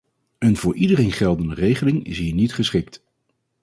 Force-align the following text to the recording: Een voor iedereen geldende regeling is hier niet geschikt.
Een 0.37 0.57
voor 0.57 0.75
iedereen 0.75 1.11
geldende 1.11 1.53
regeling 1.53 2.03
is 2.05 2.17
hier 2.17 2.33
niet 2.33 2.53
geschikt. 2.53 3.03